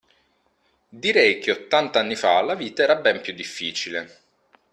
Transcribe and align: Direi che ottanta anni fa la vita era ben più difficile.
Direi 0.89 1.37
che 1.37 1.51
ottanta 1.51 1.99
anni 1.99 2.15
fa 2.15 2.41
la 2.41 2.55
vita 2.55 2.81
era 2.81 2.95
ben 2.95 3.21
più 3.21 3.33
difficile. 3.33 4.21